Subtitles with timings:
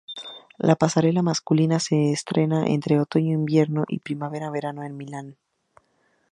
[0.57, 5.37] La pasarela masculina se estrena entre otoño-invierno y primavera-verano en Milán.